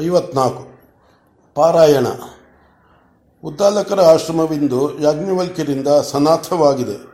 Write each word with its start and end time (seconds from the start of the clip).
ಐವತ್ನಾಲ್ಕು. 0.00 0.66
ಪಾರಾಯಣ. 1.54 2.06
ಉದ್ದಾಲಕರ 3.44 4.00
ಆಶ್ರಮವಿಂದು 4.00 4.98
ಯಾಜ್ಞವಲ್ಕ್ಯರಿಂದ 4.98 5.88
ಸನಾಥವಾಗಿದೆ. 5.88 7.12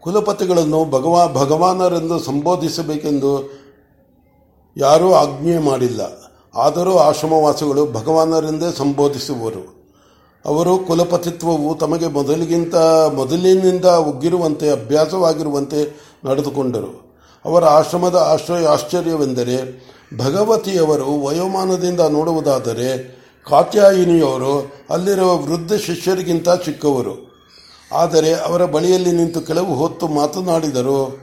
ಕುಲಪತಿಗಳನ್ನು 0.00 0.84
ಭಗವಾ, 0.84 1.26
ಭಗವಾನರೆಂದು 1.26 2.18
ಸಂಬೋಧಿಸಬೇಕೆಂದು 2.18 3.50
ಯಾರೂ 4.76 5.12
ಆಜ್ಞೆ 5.12 5.58
ಮಾಡಿಲ್ಲ. 5.58 6.00
ಆದರೂ 6.54 6.96
ಆಶ್ರಮವಾಸಿಗಳು 6.96 7.86
ಭಗವಾನರೆಂದೇ 7.86 8.72
ಸಂಬೋಧಿಸುವರು. 8.72 9.94
ಅವರು 10.44 10.78
ಕುಲಪತಿತ್ವವು 10.78 11.74
ತಮಗೆ 11.74 12.06
ಮೊದಲಿಗಿಂತ, 12.06 12.74
ಮೊದಲಿನಿಂದ 13.14 13.84
ಉಗ್ಗಿರುವಂತೆ, 13.84 14.70
ಅಭ್ಯಾಸವಾಗಿರುವಂತೆ 14.70 16.00
ನಡೆದುಕೊಂಡರು. 16.24 17.18
ಅವರ 17.44 17.64
ಆಶ್ರಮದ 17.64 18.14
ಆಶ್ರಯ 18.14 18.66
ಆಶ್ಚರ್ಯವೆಂದರೆ 18.66 19.90
ಭಗವತಿಯವರು 20.18 21.20
ವಯೋಮಾನದಿಂದ 21.20 22.00
ನೋಡುವುದಾದರೆ 22.00 23.20
ಕಾತ್ಯಾಯಿನಿಯವರು 23.50 24.72
ಅಲ್ಲಿರುವ 24.90 25.38
ವೃದ್ಧ 25.38 25.72
ಶಿಷ್ಯರಿಗಿಂತ 25.72 26.48
ಚಿಕ್ಕವರು. 26.48 27.30
ಆದರೆ 27.92 28.34
ಅವರ 28.34 28.64
ಬಳಿಯಲ್ಲಿ 28.64 29.12
ನಿಂತು 29.12 29.40
ಕೆಲವು 29.40 29.74
ಹೊತ್ತು 29.74 30.08
ಮಾತನಾಡಿದರು. 30.08 31.18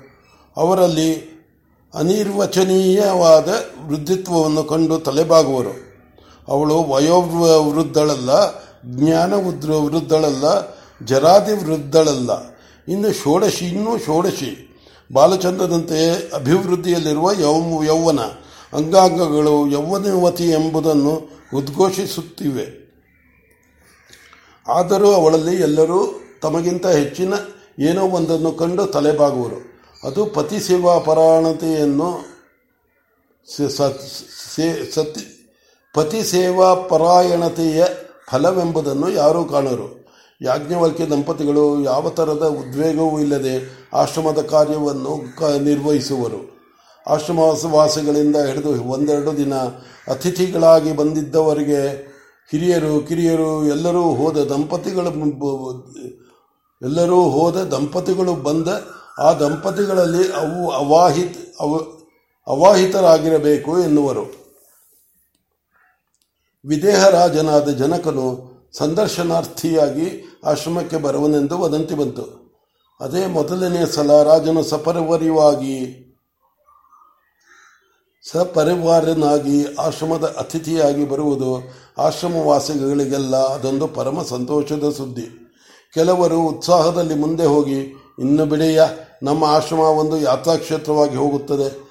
ಅವರಲ್ಲಿ 0.57 1.37
ಅನಿರ್ವಚನೀಯವಾದ 1.93 3.47
ವೃದ್ಧಿತ್ವವನ್ನು 3.87 4.63
ಕಂಡು 4.63 4.99
ತಲೆಬಾಗುವರು. 4.99 5.87
ಅವಳು 6.47 6.83
ವಯೋವೃದ್ಧಳಲ್ಲ, 6.83 8.55
ಜ್ಞಾನ 8.85 9.33
ವೃದ್ಧಳಲ್ಲ, 9.33 10.77
ಜರಾದಿ 11.05 11.53
ವೃದ್ಧಳಲ್ಲ. 11.53 12.29
ಇನ್ನು 12.87 13.13
ಷೋಡಶಿ, 13.13 13.65
ಇನ್ನೂ 13.65 13.97
ಷೋಡಶಿ. 13.97 14.63
ಬಾಲಚಂದ್ರದಂತೆಯೇ 15.13 16.31
ಅಭಿವೃದ್ಧಿಯಲ್ಲಿರುವ 16.35 17.31
ಯೌ 17.31 17.83
ಯೌವನ 17.83 18.19
ಅಂಗಾಂಗಗಳು 18.73 19.67
ಯೌವನವತಿ 19.67 20.49
ಎಂಬುದನ್ನು 20.49 21.29
ಉದ್ಘೋಷಿಸುತ್ತಿವೆ. 21.55 22.87
ಆದರೂ 24.67 25.11
ಅವಳಲ್ಲಿ 25.11 25.55
ಎಲ್ಲರೂ 25.55 26.21
ತಮಗಿಂತ 26.41 26.87
ಹೆಚ್ಚಿನ 26.87 27.33
ಏನೋ 27.79 28.07
ಒಂದನ್ನು 28.07 28.51
ಕಂಡು 28.51 28.85
ತಲೆಬಾಗುವರು. 28.85 29.77
ಅದು 30.03 30.25
ಪತಿ 30.25 30.59
ಸೇವಾ 30.59 30.99
ಪರಾಯಣತೆಯನ್ನು 30.99 32.25
ಸತಿ, 34.95 35.53
ಪತಿ 35.93 36.23
ಸೇವಾ 36.23 36.75
ಪರಾಯಣತೆಯ 36.75 37.85
ಫಲವೆಂಬುದನ್ನು 38.29 39.09
ಯಾರೂ 39.11 39.45
ಕಾಣರು 39.45 40.05
ಯಾಜ್ಞವಲ್ಕ್ಯ 40.41 41.05
ದಂಪತಿಗಳು 41.05 41.83
ಯಾವ 41.83 42.09
ಥರದ 42.09 42.45
ಉದ್ವೇಗವೂ 42.47 43.19
ಇಲ್ಲದೆ 43.19 43.87
ಆಶ್ರಮದ 43.93 44.41
ಕಾರ್ಯವನ್ನು 44.41 45.13
ನಿರ್ವಹಿಸುವರು. 45.63 46.56
ಆಶ್ರಮವಾಸಿಗಳಿಂದ 47.07 48.35
ಹಿಡಿದು 48.35 48.83
ಒಂದೆರಡು 48.83 49.37
ದಿನ 49.37 49.53
ಅತಿಥಿಗಳಾಗಿ 50.07 50.95
ಬಂದಿದ್ದವರಿಗೆ 50.95 52.07
ಹಿರಿಯರು, 52.51 53.07
ಕಿರಿಯರು, 53.07 53.65
ಎಲ್ಲರೂ 53.65 54.03
ಹೋದ 54.03 54.37
ದಂಪತಿಗಳು 54.37 55.93
ಎಲ್ಲರೂ 56.81 57.21
ಹೋದ 57.21 57.55
ದಂಪತಿಗಳು 57.55 58.33
ಬಂದ 58.33 58.67
ಆ 59.19 59.33
ದಂಪತಿಗಳಲ್ಲಿ 59.33 60.27
ಅವು 60.27 60.71
ಅವಾಹಿತ, 60.71 61.37
ಅವ, 61.59 61.77
ಅವಾಹಿತರಾಗಿರಬೇಕು 62.47 63.79
ಎನ್ನುವರು. 63.79 64.47
ವಿದೇಹರಾಜನಾದ 66.65 67.69
ಜನಕನು 67.69 68.57
ಸಂದರ್ಶನಾರ್ಥಿಯಾಗಿ 68.73 70.39
ಆಶ್ರಮಕ್ಕೆ 70.45 70.97
ಬರುವನೆಂದು 70.97 71.59
ವದಂತಿ 71.59 71.95
ಬಂತು. 71.95 72.47
ಅದೇ 72.99 73.25
ಮೊದಲನೇ 73.25 73.85
ಸಲ 73.85 74.23
ರಾಜನು 74.23 74.63
ಸಪರಿವಾರವಾಗಿ 74.63 76.06
ಸಪರಿವಾರನಾಗಿ 78.31 79.75
ಆಶ್ರಮದ 79.75 80.23
ಅತಿಥಿಯಾಗಿ 80.23 81.09
ಬರುವುದು 81.09 81.73
ಆಶ್ರಮವಾಸಿಗಳಿಗೆಲ್ಲ 81.97 83.35
ಅದೊಂದು 83.35 83.87
ಪರಮ 83.87 84.21
ಸಂತೋಷದ 84.21 84.89
ಸುದ್ದಿ. 84.97 85.55
ಕೆಲವರು 85.93 86.39
ಉತ್ಸಾಹದಲ್ಲಿ 86.39 87.15
ಮುಂದೆ 87.15 87.45
ಹೋಗಿ, 87.45 87.79
ಇನ್ನು 88.19 88.45
ಬಿಡೆಯ 88.45 88.83
ನಮ್ಮ 89.23 89.43
ಆಶ್ರಮ 89.43 89.79
ಒಂದು 89.79 90.17
ಯಾತ್ರಾಕ್ಷೇತ್ರವಾಗಿ 90.17 91.15
ಹೋಗುತ್ತದೆ. 91.15 91.87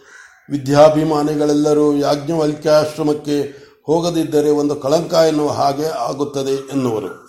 ವಿದ್ಯಾಭಿಮಾನಿಗಳೆಲ್ಲರೂ 0.50 1.92
ಯಾಜ್ಞವಲ್ಕ್ಯಾಶ್ರಮಕ್ಕೆ 1.92 3.66
ಹೋಗದಿದ್ದರೆ 3.86 4.50
ಒಂದು 4.50 4.76
ಕಳಂಕ 4.76 5.12
ಎನ್ನುವ 5.12 5.48
ಹಾಗೆ 5.48 5.86
ಆಗುತ್ತದೆ, 5.86 6.68
ಎನ್ನುವರು. 6.68 7.26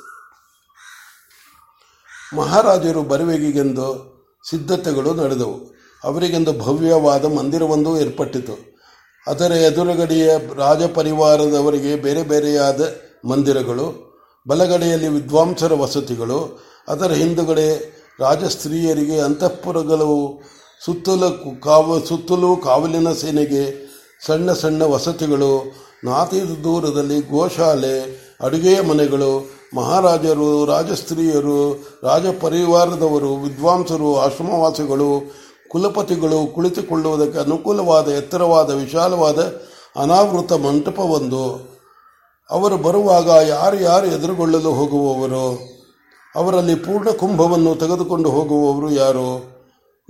ಮಹಾರಾಜರು 2.38 3.02
ಬರುವೆಗೆಂದು 3.02 4.18
ಸಿದ್ಧತೆಗಳು 4.50 5.14
ನಡೆದವು. 5.14 5.76
ಅವರಿಗೆಂದು 6.04 6.54
ಭವ್ಯವಾದ 6.54 7.26
ಮಂದಿರವೊಂದು 7.26 8.00
ಏರ್ಪಟ್ಟಿತು. 8.00 8.77
ಅದರ 9.28 9.52
ಎದುರುಗಡೆಯ 9.52 10.32
ರಾಜಪರಿವಾರದವರಿಗೆ 10.58 11.96
ಬೇರೆ 11.96 12.24
ಬೇರೆಯಾದ 12.24 12.82
ಮಂದಿರಗಳು, 13.26 13.88
ಬಲಗಡೆಯಲ್ಲಿ 14.48 15.08
ವಿದ್ವಾಂಸರ 15.08 15.74
ವಸತಿಗಳು, 15.74 16.60
ಅದರ 16.88 17.12
ಹಿಂದುಗಡೆ 17.12 17.98
ರಾಜಸ್ತ್ರೀಯರಿಗೆ 18.20 19.20
ಅಂತಃಪುರಗಳು, 19.20 20.42
ಸುತ್ತಲೂ 20.86 21.56
ಕಾವ, 21.56 22.00
ಸುತ್ತಲೂ 22.00 22.56
ಕಾವಲಿನ 22.56 23.12
ಸೇನೆಗೆ 23.12 23.64
ಸಣ್ಣ 24.26 24.54
ಸಣ್ಣ 24.54 24.84
ವಸತಿಗಳು, 24.84 25.74
ನಾತಿ 26.04 26.64
ದೂರದಲ್ಲಿ 26.64 27.20
ಗೋಶಾಲೆ 27.22 28.28
ಅಡುಗೆಯ 28.42 28.82
ಮನೆಗಳು, 28.82 29.58
ಮಹಾರಾಜರು, 29.76 30.66
ರಾಜಸ್ತ್ರೀಯರು 30.66 31.60
ರಾಜ 32.04 32.26
ಪರಿವಾರದವರು 32.42 33.36
ವಿದ್ವಾಂಸರು, 33.36 34.18
ಆಶ್ರಮವಾಸಿಗಳು 34.18 35.10
ಕುಲಪತಿಗಳು 35.70 36.56
ಕುಳಿತುಕೊಳ್ಳುವುದಕ್ಕೆ 36.56 37.40
ಅನುಕೂಲವಾದ, 37.40 38.08
ಎತ್ತರವಾದ, 38.08 38.70
ವಿಶಾಲವಾದ 38.70 39.54
ಅನಾವೃತ 39.96 40.54
ಮಂಟಪವೊಂದು 40.54 41.78
ಅವರು 42.50 42.78
ಬರುವಾಗ 42.78 43.30
ಯಾರು 43.48 43.80
ಯಾರು 43.80 44.06
ಎದುರುಗೊಳ್ಳಲು 44.08 44.72
ಹೋಗುವವರು? 44.72 45.60
ಅವರಲ್ಲಿ 46.36 46.76
ಪೂರ್ಣ 46.76 47.10
ಕುಂಭವನ್ನು 47.10 47.76
ತೆಗೆದುಕೊಂಡು 47.76 48.30
ಹೋಗುವವರು 48.30 48.92
ಯಾರು? 48.92 49.58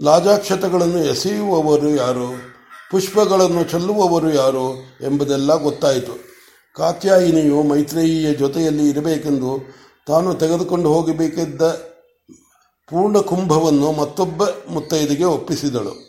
ಲಾಜಾಕ್ಷತಗಳನ್ನು 0.02 0.98
ಎಸೆಯುವವರು 0.98 1.90
ಯಾರು? 1.90 2.58
ಪುಷ್ಪಗಳನ್ನು 2.92 3.64
ಚೆಲ್ಲುವವರು 3.64 4.34
ಯಾರು 4.34 4.74
ಎಂಬುದೆಲ್ಲ 5.02 5.64
ಗೊತ್ತಾಯಿತು. 5.64 6.28
ಕಾತ್ಯಾಯಿನಿಯು 6.76 7.64
ಮೈತ್ರೇಯಿಯ 7.64 8.34
ಜೊತೆಯಲ್ಲಿ 8.34 8.90
ಇರಬೇಕೆಂದು 8.90 9.78
ತಾನು 10.08 10.34
ತೆಗೆದುಕೊಂಡು 10.34 10.94
ಹೋಗಬೇಕಿದ್ದ 10.94 11.62
ಪೂರ್ಣ 12.90 13.18
ಕುಂಭವನ್ನು 13.18 13.92
ಮತ್ತೊಬ್ಬ 13.92 14.44
ಮುತ್ತೈದಿಗೆ 14.44 15.24
ಒಪ್ಪಿಸಿದಳು. 15.24 16.08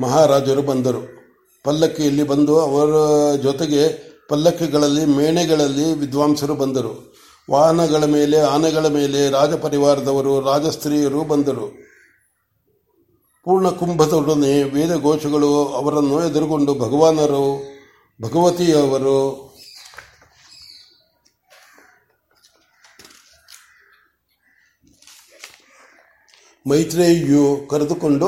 ಮಹಾರಾಜರು 0.00 0.62
ಬಂದರು. 0.62 1.18
ಪಲ್ಲಕ್ಕಿಯಲ್ಲಿ 1.64 2.22
ಬಂದು 2.22 2.60
ಅವರ 2.60 2.92
ಜೊತೆಗೆ 3.36 4.08
ಪಲ್ಲಕ್ಕಿಗಳಲ್ಲಿ, 4.28 5.04
ಮೇಣೆಗಳಲ್ಲಿ 5.04 5.92
ವಿದ್ವಾಂಸರು 5.92 6.54
ಬಂದರು. 6.54 7.14
ವಾಹನಗಳ 7.50 8.04
ಮೇಲೆ, 8.04 8.40
ಆನೆಗಳ 8.40 8.86
ಮೇಲೆ 8.86 9.30
ರಾಜಪರಿವಾರದವರು, 9.30 10.40
ರಾಜಸ್ತ್ರೀಯರು 10.40 11.24
ಬಂದರು. 11.24 11.68
ಪೂರ್ಣ 13.44 13.68
ಕುಂಭದೊಡನೆ 13.68 14.62
ವೇದಘೋಷಗಳು 14.62 15.64
ಅವರನ್ನು 15.64 16.24
ಎದುರುಗೊಂಡು 16.24 16.74
ಭಗವಾನರು, 16.74 17.62
ಭಗವತಿಯವರು 18.22 19.47
ಮೈತ್ರೇಯಿಯು 26.68 27.68
ಕರೆದುಕೊಂಡು 27.68 28.26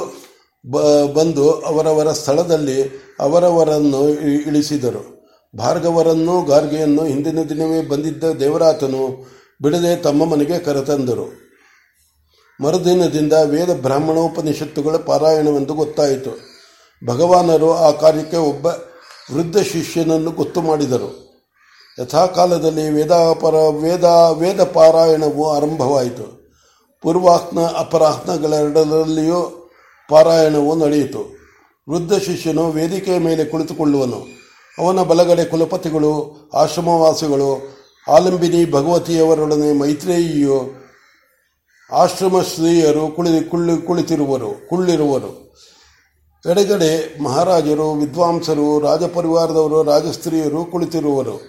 ಬಂದು 1.14 1.50
ಅವರವರ 1.50 2.12
ಸ್ಥಳದಲ್ಲಿ 2.12 2.82
ಅವರವರನ್ನು 3.20 4.08
ಇಳಿಸಿದರು. 4.46 5.20
ಭಾರ್ಗವರನ್ನು 5.58 6.42
ಗಾರ್ಗೆಯನ್ನು 6.42 7.04
ಹಿಂದಿನ 7.04 7.42
ದಿನವೇ 7.42 7.82
ಬಂದಿದ್ದ 7.82 8.24
ದೇವರಾತನು 8.24 9.26
ಬಿಡದೆ 9.62 9.96
ತಮ್ಮ 9.96 10.24
ಮನೆಗೆ 10.24 10.58
ಕರೆತಂದರು. 10.58 11.32
ಮರುದಿನದಿಂದ 12.62 13.32
ವೇದ 13.32 13.80
ಬ್ರಾಹ್ಮಣೋಪನಿಷತ್ತುಗಳ 13.82 14.96
ಪಾರಾಯಣವೆಂದು 14.96 15.74
ಗೊತ್ತಾಯಿತು. 15.74 16.30
ಭಗವಾನರು 17.06 17.72
ಆ 17.72 17.90
ಕಾರ್ಯಕ್ಕೆ 17.90 18.36
ಒಬ್ಬ 18.36 18.66
ವೃದ್ಧ 19.34 19.56
ಶಿಷ್ಯನನ್ನು 19.56 20.30
ಗೊತ್ತು 20.30 20.62
ಮಾಡಿದರು. 20.62 21.30
ಯಥಾಕಾಲದಲ್ಲಿ 22.02 22.90
ವೇದಾಪರ, 22.90 23.54
ವೇದ 23.54 24.04
ವೇದ 24.38 24.60
ಪಾರಾಯಣವು 24.62 25.50
ಆರಂಭವಾಯಿತು. 25.50 26.39
ಪೂರ್ವಾಹ್ನ 27.02 27.60
ಅಪರಾಹ್ನಗಳೆರಡರಲ್ಲಿಯೂ 27.60 29.70
ಪಾರಾಯಣವು 30.08 30.76
ನಡೆಯಿತು. 30.76 31.40
ವೃದ್ಧ 31.88 32.12
ಶಿಷ್ಯನು 32.12 32.70
ವೇದಿಕೆಯ 32.70 33.18
ಮೇಲೆ 33.18 33.44
ಕುಳಿತುಕೊಳ್ಳುವನು. 33.44 34.26
ಅವನ 34.78 35.02
ಬಲಗಡೆ 35.02 35.44
ಕುಲಪತಿಗಳು, 35.44 36.32
ಆಶ್ರಮವಾಸಿಗಳು, 36.54 37.80
ಆಲಂಬಿನಿ, 38.08 38.70
ಭಗವತಿಯವರೊಡನೆ 38.70 39.72
ಮೈತ್ರೇಯಿಯು 39.72 40.80
ಆಶ್ರಮ 41.92 42.40
ಸ್ತ್ರೀಯರು 42.40 43.08
ಕುಳಿ 43.08 43.44
ಕುಳ್ಳಿ 43.44 43.86
ಕುಳಿತಿರುವರು, 43.86 44.68
ಕುಳ್ಳಿರುವರು. 44.68 45.54
ಎಡಗಡೆ 46.50 47.22
ಮಹಾರಾಜರು, 47.22 47.92
ವಿದ್ವಾಂಸರು, 47.92 48.80
ರಾಜಪರಿವಾರದವರು, 48.80 49.82
ರಾಜಸ್ತ್ರೀಯರು 49.82 50.64
ಕುಳಿತಿರುವರು. 50.64 51.40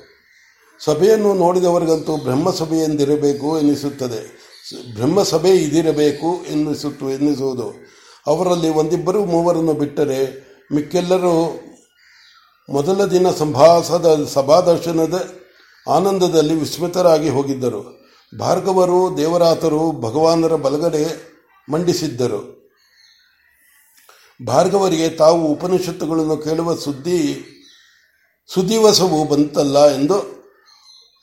ಸಭೆಯನ್ನು 0.83 1.33
ನೋಡಿದವರಿಗಂತೂ 1.33 2.17
ಬ್ರಹ್ಮಸಭೆಯೆಂದಿರಬೇಕು 2.17 3.59
ಎನಿಸುತ್ತದೆ. 3.59 4.50
ಬ್ರಹ್ಮಸಭೆ 4.75 5.49
ಇದಿರಬೇಕು 5.49 6.45
ಎನ್ನಿಸುತ್ತು, 6.45 7.09
ಎನ್ನಿಸುವುದು. 7.09 7.73
ಅವರಲ್ಲಿ 8.27 8.69
ಒಂದಿಬ್ಬರು 8.69 9.25
ಮೂವರನ್ನು 9.25 9.73
ಬಿಟ್ಟರೆ 9.73 10.51
ಮಿಕ್ಕೆಲ್ಲರೂ 10.73 11.63
ಮೊದಲ 12.69 13.05
ದಿನ 13.05 13.31
ಸಂಭಾಸದ 13.31 14.27
ಸಭಾದರ್ಶನದ 14.33 15.29
ಆನಂದದಲ್ಲಿ 15.87 16.53
ವಿಸ್ಮಿತರಾಗಿ 16.53 17.29
ಹೋಗಿದ್ದರು. 17.29 18.01
ಭಾರ್ಗವರು, 18.39 19.17
ದೇವರಾತರು, 19.17 19.91
ಭಗವಾನರ 19.91 20.55
ಬಲಗಡೆ 20.55 21.31
ಮಂಡಿಸಿದ್ದರು. 21.71 22.61
ಭಾರ್ಗವರಿಗೆ 24.45 25.09
ತಾವು 25.09 25.47
ಉಪನಿಷತ್ತುಗಳನ್ನು 25.47 26.37
ಕೇಳುವ 26.37 26.75
ಸುದ್ದಿ 26.75 27.45
ಸುದಿವಸವು 28.47 29.23
ಬಂತಲ್ಲ 29.23 29.85
ಎಂದು 29.85 30.40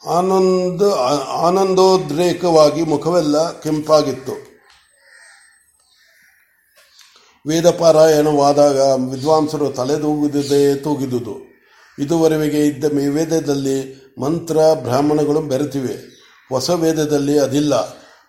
ಆನಂದ 0.06 0.82
ಆನಂದೋದ್ರೇಕವಾಗಿ 1.28 2.82
ಮುಖವೆಲ್ಲ 2.82 3.60
ಕೆಂಪಾಗಿತ್ತು. 3.60 4.32
ವೇದ 7.46 7.70
ಪಾರಾಯಣವಾದಾಗ 7.70 8.80
ವಿದ್ವಾಂಸರು 9.10 9.70
ತಲೆದೂಗಿದ್ದೇ 9.70 10.74
ತೂಗಿದುದು. 10.74 11.48
ಇದುವರೆಗೆ 11.98 12.66
ಇದ್ದ 12.66 12.84
ವೇದದಲ್ಲಿ 13.14 14.08
ಮಂತ್ರ 14.20 14.58
ಬ್ರಾಹ್ಮಣಗಳು 14.74 15.40
ಬೆರೆತಿವೆ. 15.40 15.94
ಹೊಸ 16.48 16.70
ವೇದದಲ್ಲಿ 16.70 17.38
ಅದಿಲ್ಲ. 17.38 17.72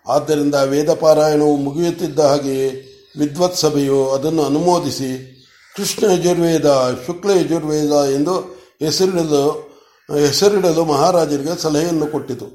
ಆದ್ದರಿಂದ 0.07 0.55
ವೇದ 0.55 0.93
ಪಾರಾಯಣವು 0.93 1.57
ಮುಗಿಯುತ್ತಿದ್ದ 1.57 2.19
ಹಾಗೆಯೇ 2.19 2.69
ವಿದ್ವತ್ 3.19 3.57
ಸಭೆಯು 3.57 4.09
ಅದನ್ನು 4.09 4.43
ಅನುಮೋದಿಸಿ 4.43 5.35
ಕೃಷ್ಣ 5.75 6.11
ಯಜುರ್ವೇದ, 6.11 6.97
ಶುಕ್ಲ 7.05 7.29
ಯಜುರ್ವೇದ 7.29 7.91
ಎಂದು 7.91 8.39
ಹೆಸರಿಡಲು 8.79 9.68
ಹೆಸರಿಡಲು 10.13 10.85
ಮಹಾರಾಜರಿಗೆ 10.85 11.61
ಸಲಹೆಯನ್ನು 11.61 12.07
ಕೊಟ್ಟಿತು. 12.07 12.45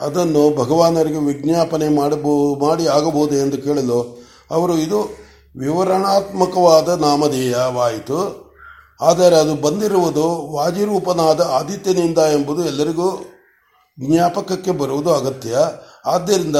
ಅದನ್ನು 0.00 0.56
ಭಗವಾನರಿಗೆ 0.56 1.18
ವಿಜ್ಞಾಪನೆ 1.18 1.88
ಮಾಡಬೋ, 1.88 2.54
ಮಾಡಿ 2.54 2.86
ಆಗಬಹುದು 2.86 3.34
ಎಂದು 3.34 3.58
ಕೇಳಲು 3.58 4.22
ಅವರು, 4.50 4.78
ಇದು 4.78 5.16
ವಿವರಣಾತ್ಮಕವಾದ 5.58 6.88
ನಾಮಧೇಯವಾಯಿತು. 6.88 8.42
ಆದರೆ 9.00 9.36
ಅದು 9.36 9.54
ಬಂದಿರುವುದು 9.54 10.52
ವಾಜಿರೂಪನಾದ 10.52 11.40
ಆದಿತ್ಯನಿಂದ 11.40 12.18
ಎಂಬುದು 12.18 12.64
ಎಲ್ಲರಿಗೂ 12.64 13.32
ಜ್ಞಾಪಕಕ್ಕೆ 14.00 14.70
ಬರುವುದು 14.70 15.14
ಅಗತ್ಯ. 15.14 15.58
ಆದ್ದರಿಂದ 16.06 16.56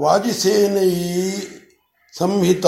ವಾಜಿಸೇನೆಯಿ 0.00 1.46
ಸಂಹಿತ 2.18 2.66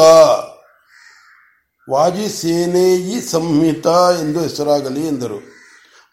ವಾಜಿಸೇನೆಯಿ 1.90 3.20
ಸಂಹಿತ 3.20 3.86
ಎಂದು 4.20 4.40
ಹೆಸರಾಗಲಿ 4.40 5.06
ಎಂದರು. 5.06 5.55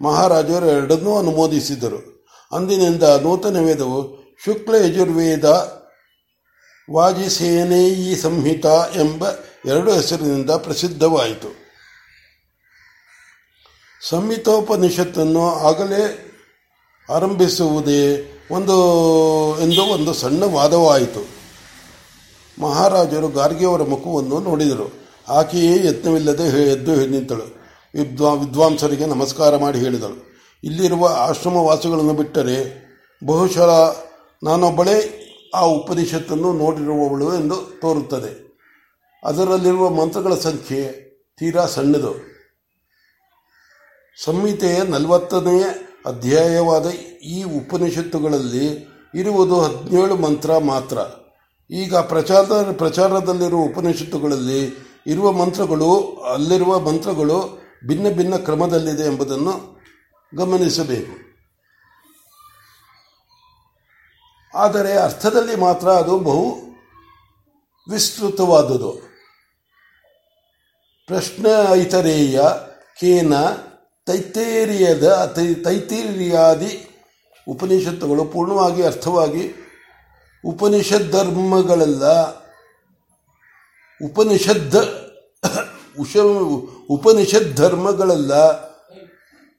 ಮಹಾರಾಜರು 0.02 0.66
ಎರಡನ್ನೂ 0.66 1.18
ಅನುಮೋದಿಸಿದರು. 1.18 2.28
ಅಂದಿನಿಂದ 2.52 3.04
ನೂತನ 3.04 3.58
ವೇದವು 3.58 4.24
ಶುಕ್ಲ 4.46 4.76
ಯಜುರ್ವೇದ 4.76 5.46
ವಾಜಿಸೇನೇಯಿ 6.94 8.16
ಸಂಹಿತ 8.16 8.66
ಎಂಬ 8.96 9.26
ಎರಡು 9.66 9.94
ಹೆಸರಿನಿಂದ 9.94 10.52
ಪ್ರಸಿದ್ಧವಾಯಿತು. 10.52 11.64
ಸಂಹಿತೋಪನಿಷತ್ತನ್ನು 14.10 15.52
ಆಗಲೇ 15.52 16.30
ಆರಂಭಿಸುವುದೇ 17.10 18.30
ಒಂದು 18.52 18.78
ಎಂದು 19.60 19.84
ಒಂದು 19.84 20.14
ಸಣ್ಣ 20.14 20.44
ವಾದವಾಯಿತು. 20.44 21.28
ಮಹಾರಾಜರು 22.62 23.28
ಗಾರ್ಗಿಯವರ 23.28 23.82
ಮುಖವನ್ನು 23.82 24.40
ನೋಡಿದರು. 24.40 24.94
ಆಕೆಯೇ 25.30 25.88
ಯತ್ನವಿಲ್ಲದೆ 25.88 26.72
ಎದ್ದು 26.72 27.06
ನಿಂತಳು. 27.06 27.63
ವಿದ್ವಾ, 27.96 28.34
ವಿದ್ವಾಂಸರಿಗೆ 28.34 29.06
ನಮಸ್ಕಾರ 29.06 29.58
ಮಾಡಿ 29.58 29.80
ಹೇಳಿದಳು. 29.80 30.32
ಇಲ್ಲಿರುವ 30.64 31.08
ಆಶ್ರಮವಾಸಿಗಳನ್ನು 31.18 32.14
ಬಿಟ್ಟರೆ 32.14 32.84
ಬಹುಶಃ 33.26 33.96
ನಾನೊಬ್ಬಳೇ 34.44 35.20
ಆ 35.56 35.62
ಉಪನಿಷತ್ತನ್ನು 35.62 36.54
ನೋಡಿರುವವಳು 36.54 37.36
ಎಂದು 37.36 37.56
ತೋರುತ್ತದೆ. 37.56 38.58
ಅದರಲ್ಲಿರುವ 39.24 39.90
ಮಂತ್ರಗಳ 39.90 40.36
ಸಂಖ್ಯೆ 40.36 40.92
ತೀರಾ 41.40 41.66
ಸಣ್ಣದು. 41.66 42.16
ಸಂಹಿತೆಯ 44.24 44.84
ನಲವತ್ತನೆಯ 44.84 45.64
ಅಧ್ಯಾಯವಾದ 46.06 46.90
ಈ 47.26 47.44
ಉಪನಿಷತ್ತುಗಳಲ್ಲಿ 47.44 48.90
ಇರುವುದು 49.16 49.62
ಹದಿನೇಳು 49.62 50.16
ಮಂತ್ರ 50.16 50.58
ಮಾತ್ರ. 50.58 50.98
ಈಗ 51.72 51.96
ಪ್ರಚಾರ, 51.96 52.72
ಪ್ರಚಾರದಲ್ಲಿರುವ 52.72 53.60
ಉಪನಿಷತ್ತುಗಳಲ್ಲಿ 53.60 54.88
ಇರುವ 55.08 55.32
ಮಂತ್ರಗಳು, 55.32 56.18
ಅಲ್ಲಿರುವ 56.34 56.80
ಮಂತ್ರಗಳು 56.80 57.63
ಭಿನ್ನ 57.88 58.10
ಭಿನ್ನ 58.10 58.36
ಕ್ರಮದಲ್ಲಿದೆ 58.36 59.04
ಎಂಬುದನ್ನು 59.04 59.84
ಗಮನಿಸಬೇಕು. 60.36 61.34
ಆದರೆ 64.58 64.98
ಅರ್ಥದಲ್ಲಿ 64.98 65.56
ಮಾತ್ರ 65.56 65.88
ಅದು 65.90 66.20
ಬಹು 66.20 66.56
ವಿಸ್ತೃತವಾದುದು. 67.90 69.14
ಪ್ರಶ್ನ 71.08 71.48
ಐತರೇಯ 71.72 72.42
ಕೇನ 73.00 73.34
ತೈತೇರಿಯದ 74.06 75.34
ತೈತೇರಿಯಾದಿ 75.64 76.90
ಉಪನಿಷತ್ತುಗಳು 77.48 78.26
ಪೂರ್ಣವಾಗಿ 78.26 78.84
ಅರ್ಥವಾಗಿ 78.84 79.54
ಉಪನಿಷತ್ 80.46 81.12
ಧರ್ಮಗಳೆಲ್ಲ 81.12 82.06
ಉಪನಿಷದ್ 84.06 84.76
ಉಷ 86.00 86.18
ಉಪನಿಷತ್ 86.90 87.58
ಧರ್ಮಗಳೆಲ್ಲ 87.58 88.34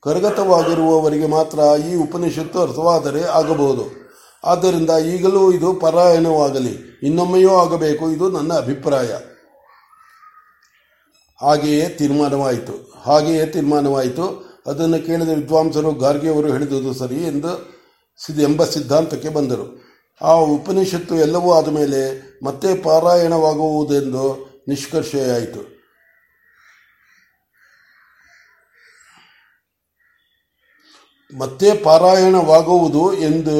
ಕರಗತವಾಗಿರುವವರಿಗೆ 0.02 1.26
ಮಾತ್ರ 1.26 1.58
ಈ 1.90 1.94
ಉಪನಿಷತ್ತು 1.94 2.62
ಅರ್ಥವಾದರೆ 2.62 3.24
ಆಗಬಹುದು. 3.24 4.04
ಆದ್ದರಿಂದ 4.44 4.90
ಈಗಲೂ 4.90 5.52
ಇದು 5.52 5.72
ಪಾರಾಯಣವಾಗಲಿ. 5.72 7.00
ಇನ್ನೊಮ್ಮೆಯೂ 7.02 7.50
ಆಗಬೇಕು. 7.50 8.10
ಇದು 8.10 8.30
ನನ್ನ 8.30 8.52
ಅಭಿಪ್ರಾಯ. 8.52 9.06
ಹಾಗೆಯೇ 11.40 11.88
ತೀರ್ಮಾನವಾಯಿತು. 11.88 12.92
ಹಾಗೆಯೇ 13.02 13.46
ತೀರ್ಮಾನವಾಯಿತು. 13.46 14.54
ಅದನ್ನು 14.66 15.06
ಕೇಳಿದ 15.06 15.28
ವಿದ್ವಾಂಸರು 15.28 15.92
ಗಾರ್ಗಿಯವರು 15.92 16.52
ಹೇಳಿದುದು 16.52 16.94
ಸರಿ 16.94 17.14
ಎಂದು 17.14 17.74
ಎಂಬ 18.42 18.64
ಸಿದ್ಧಾಂತಕ್ಕೆ 18.64 19.28
ಬಂದರು. 19.28 19.84
ಆ 20.22 20.32
ಉಪನಿಷತ್ತು 20.32 21.14
ಎಲ್ಲವೂ 21.16 21.52
ಆದ 21.52 21.68
ಮೇಲೆ 21.68 22.22
ಮತ್ತೆ 22.44 22.76
ಪಾರಾಯಣವಾಗುವುದೆಂದು 22.76 24.54
ನಿಷ್ಕರ್ಷೆಯಾಯಿತು. 24.68 25.73
ಮತ್ತೆ 31.34 31.68
ಪಾರಾಯಣವಾಗುವುದು 31.86 33.04
ಎಂದು 33.28 33.56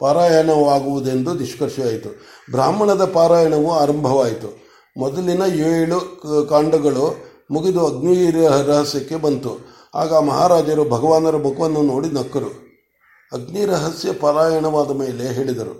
ಪಾರಾಯಣವಾಗುವುದೆಂದು 0.00 1.32
ನಿಷ್ಕರ್ಷವಾಯಿತು 1.34 2.10
ಬ್ರಾಹ್ಮಣದ 2.50 3.04
ಪಾರಾಯಣವು 3.16 3.70
ಆರಂಭವಾಯಿತು. 3.72 4.48
ಮೊದಲಿನ 4.96 5.42
ಏಳು 5.68 5.98
ಕಾಂಡಗಳು 6.48 7.06
ಮುಗಿದು 7.50 7.80
ಅಗ್ನಿ 7.86 8.14
ರಹಸ್ಯಕ್ಕೆ 8.68 9.16
ಬಂತು. 9.16 9.52
ಆಗ 9.94 10.12
ಮಹಾರಾಜರು 10.28 10.84
ಭಗವಾನರ 10.88 11.36
ಮುಖವನ್ನು 11.36 11.82
ನೋಡಿ 11.82 12.08
ನಕ್ಕರು. 12.10 12.50
ಅಗ್ನಿ 13.32 13.62
ರಹಸ್ಯ 13.64 14.12
ಪಾರಾಯಣವಾದ 14.12 14.90
ಮೇಲೆ 15.00 15.26
ಹೇಳಿದರು, 15.28 15.74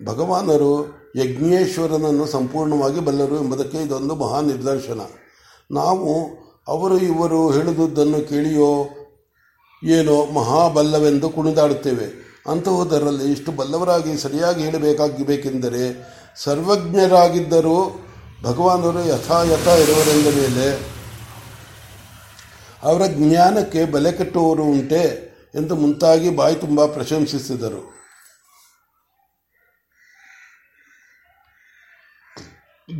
ಭಗವಾನರು 0.00 0.72
ಯಜ್ಞೇಶ್ವರನನ್ನು 1.16 2.26
ಸಂಪೂರ್ಣವಾಗಿ 2.26 3.00
ಬಲ್ಲರು 3.00 3.36
ಎಂಬುದಕ್ಕೆ 3.36 3.78
ಇದೊಂದು 3.78 4.14
ಮಹಾ 4.14 4.38
ನಿದರ್ಶನ 4.40 5.02
ನಾವು 5.70 6.10
ಅವರು 6.68 6.98
ಇವರು 6.98 7.50
ಹೇಳಿದುದನ್ನು 7.50 8.28
ಕೇಳಿಯೋ 8.28 8.88
ಏನೋ 9.84 10.26
ಮಹಾಬಲ್ಲವೆಂದು 10.26 11.30
ಕುಣಿದಾಡುತ್ತೇವೆ. 11.30 12.06
ಅಂತಹುದರಲ್ಲಿ 12.50 13.32
ಇಷ್ಟು 13.32 13.52
ಬಲ್ಲವರಾಗಿ 13.52 14.18
ಸರಿಯಾಗಿ 14.18 14.64
ಹೇಳಬೇಕಾಗಬೇಕೆಂದರೆ 14.64 15.82
ಸರ್ವಜ್ಞರಾಗಿದ್ದರೂ 16.36 18.00
ಭಗವಾನರು 18.42 19.04
ಯಥಾಯಥ 19.04 19.66
ಇರುವರೆಂದ 19.66 20.26
ಮೇಲೆ 20.26 20.94
ಅವರ 22.82 23.06
ಜ್ಞಾನಕ್ಕೆ 23.06 23.84
ಬಲೆ 23.84 24.12
ಕಟ್ಟುವವರು 24.12 24.62
ಉಂಟೆ 24.62 25.02
ಎಂದು 25.54 25.76
ಮುಂತಾಗಿ 25.76 26.30
ಬಾಯಿ 26.36 26.54
ತುಂಬ 26.54 26.86
ಪ್ರಶಂಸಿಸಿದರು. 26.86 27.94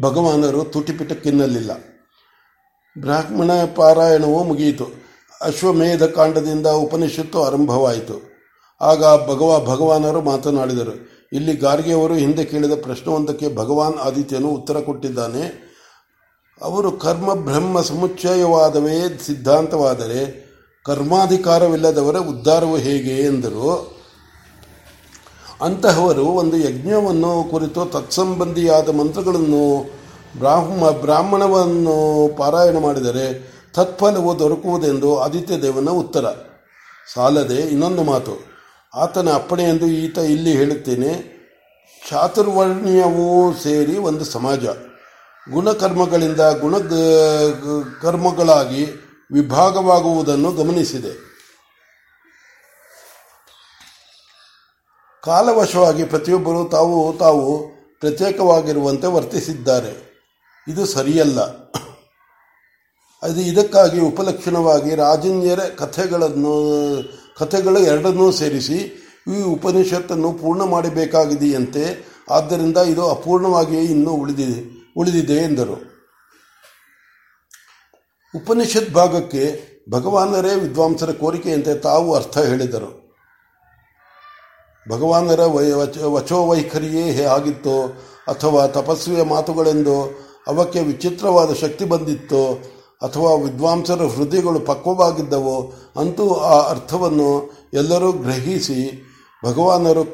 ಭಗವಾನರು 0.00 0.64
ತುಟಿಪಿಟಕ್ಕಿನ್ನಲಿಲ್ಲ 0.64 1.93
ಬ್ರಾಹ್ಮಣ 3.00 3.50
ಪಾರಾಯಣವು 3.76 4.44
ಮುಗಿಯಿತು. 4.44 4.86
ಅಶ್ವಮೇಧ 5.40 6.02
ಕಾಂಡದಿಂದ 6.02 6.66
ಉಪನಿಷತ್ತು 6.66 7.44
ಆರಂಭವಾಯಿತು. 7.44 8.16
ಆಗ 8.80 9.02
ಭಗವ 9.02 9.50
ಭಗವಾನರು 9.66 10.20
ಮಾತನಾಡಿದರು, 10.20 10.94
ಇಲ್ಲಿ 11.32 11.56
ಗಾರ್ಗೆಯವರು 11.56 12.14
ಹಿಂದೆ 12.14 12.44
ಕೇಳಿದ 12.44 12.72
ಪ್ರಶ್ನವೊಂದಕ್ಕೆ 12.82 13.56
ಭಗವಾನ್ 13.56 13.98
ಆದಿತ್ಯನು 13.98 14.48
ಉತ್ತರ 14.48 14.80
ಕೊಟ್ಟಿದ್ದಾನೆ. 14.80 15.44
ಅವರು 16.62 16.92
ಕರ್ಮ 16.92 17.34
ಬ್ರಹ್ಮ 17.34 17.80
ಸಮುಚ್ಚಯವಾದವೇ 17.80 18.98
ಸಿದ್ಧಾಂತವಾದರೆ 19.26 20.20
ಕರ್ಮಾಧಿಕಾರವಿಲ್ಲದವರ 20.84 22.18
ಉದ್ಧಾರವು 22.18 22.76
ಹೇಗೆ 22.76 23.14
ಎಂದರು. 23.22 23.94
ಅಂತಹವರು 25.62 26.24
ಒಂದು 26.24 26.56
ಯಜ್ಞವನ್ನು 26.56 27.50
ಕುರಿತು 27.50 27.84
ತತ್ಸಂಬಂಧಿಯಾದ 27.84 28.88
ಮಂತ್ರಗಳನ್ನು 28.88 29.64
ಬ್ರಾಹ್ಮ, 30.38 30.90
ಬ್ರಾಹ್ಮಣವನ್ನು 30.90 32.28
ಪಾರಾಯಣ 32.36 32.78
ಮಾಡಿದರೆ 32.78 33.54
ತತ್ಫಲವು 33.74 34.38
ದೊರಕುವುದೆಂದು 34.38 35.18
ಆದಿತ್ಯ 35.18 35.58
ದೇವನ 35.62 35.88
ಉತ್ತರ. 35.88 36.24
ಸಾಲದೆ 37.14 37.54
ಇನ್ನೊಂದು 37.54 38.02
ಮಾತು. 38.02 38.34
ಆತನ 38.94 39.28
ಅಪ್ಪಣೆ 39.32 39.62
ಎಂದು 39.62 39.86
ಈತ 39.86 40.18
ಇಲ್ಲಿ 40.18 40.52
ಹೇಳುತ್ತೇನೆ, 40.52 41.12
ಚಾತುರ್ವರ್ಣ್ಯವೂ 42.10 43.54
ಸೇರಿ 43.62 43.98
ಒಂದು 43.98 44.24
ಸಮಾಜ. 44.24 44.64
ಗುಣಕರ್ಮಗಳಿಂದ 45.50 46.40
ಗುಣ 46.40 46.74
ಕರ್ಮಗಳಾಗಿ 48.02 48.84
ವಿಭಾಗವಾಗುವುದನ್ನು 49.32 50.52
ಗಮನಿಸಿದೆ. 50.52 51.12
ಕಾಲವಶವಾಗಿ 55.24 56.04
ಪ್ರತಿಯೊಬ್ಬರು 56.04 56.68
ತಾವು 56.68 57.12
ತಾವು 57.18 57.58
ಪ್ರತ್ಯೇಕವಾಗಿರುವಂತೆ 58.00 59.06
ವರ್ತಿಸಿದ್ದಾರೆ. 59.06 60.13
ಇದು 60.68 60.82
ಸರಿಯಲ್ಲ. 60.86 61.40
ಅದು 63.22 63.40
ಇದಕ್ಕಾಗಿ 63.50 63.98
ಉಪಲಕ್ಷಣವಾಗಿ 64.00 64.90
ರಾಜನ್ಯರ 64.94 65.62
ಕಥೆಗಳನ್ನು, 65.80 66.54
ಕಥೆಗಳು 67.38 67.80
ಎರಡನ್ನೂ 67.90 68.26
ಸೇರಿಸಿ 68.32 68.78
ಈ 69.34 69.38
ಉಪನಿಷತ್ತನ್ನು 69.54 70.30
ಪೂರ್ಣ 70.32 70.62
ಮಾಡಬೇಕಾಗಿದೆಯಂತೆ, 70.62 71.84
ಆದ್ದರಿಂದ 72.30 72.78
ಇದು 72.92 73.04
ಅಪೂರ್ಣವಾಗಿಯೇ 73.10 73.84
ಇನ್ನೂ 73.84 74.12
ಉಳಿದಿದೆ 74.22 74.58
ಉಳಿದಿದೆ 74.96 75.36
ಎಂದರು. 75.48 75.76
ಉಪನಿಷತ್ 78.34 78.92
ಭಾಗಕ್ಕೆ 78.94 79.44
ಭಗವಾನರೇ 79.90 80.52
ವಿದ್ವಾಂಸರ 80.54 81.10
ಕೋರಿಕೆಯಂತೆ 81.12 81.72
ತಾವು 81.86 82.08
ಅರ್ಥ 82.14 82.36
ಹೇಳಿದರು. 82.50 82.90
ಭಗವಾನರ 84.86 85.42
ವಚೋ 86.14 86.38
ವೈಖರಿಯೇ 86.46 87.24
ಆಗಿತ್ತೋ 87.24 87.76
ಅಥವಾ 88.28 88.62
ತಪಸ್ವಿಯ 88.76 89.22
ಮಾತುಗಳೆಂದು 89.32 89.96
ಅವಕ್ಕೆ 90.46 90.80
ವಿಚಿತ್ರವಾದ 90.80 91.52
ಶಕ್ತಿ 91.52 91.84
ಬಂದಿತ್ತೋ 91.84 92.58
ಅಥವಾ 93.02 93.34
ವಿದ್ವಾಂಸರ 93.34 94.02
ಹೃದಯಗಳು 94.02 94.60
ಪಕ್ವವಾಗಿದ್ದವೋ 94.60 95.72
ಅಂತೂ 95.96 96.34
ಆ 96.34 96.70
ಅರ್ಥವನ್ನು 96.70 97.52
ಎಲ್ಲರೂ 97.74 98.12
ಗ್ರಹಿಸಿ 98.12 99.04
ಭಗವಾನರು 99.44 100.04